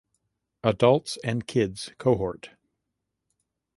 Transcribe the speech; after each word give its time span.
Adults 0.63 1.19
and 1.23 1.45
Kids 1.45 1.91
cohort. 1.99 2.49